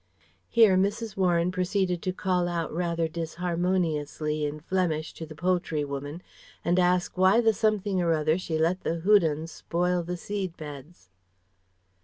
[0.49, 1.15] (Here Mrs.
[1.15, 6.23] Warren proceeded to call out rather disharmoniously in Flemish to the poultry woman,
[6.65, 11.11] and asked why the something or other she let the Houdans spoil the seed beds.)